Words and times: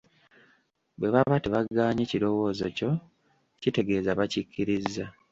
Bwe 0.99 1.09
baba 1.13 1.35
tebagaanye 1.43 2.03
kirowoozo 2.11 2.65
kyo, 2.77 2.89
kitegeeza 3.61 4.17
bakikkirizza. 4.19 5.05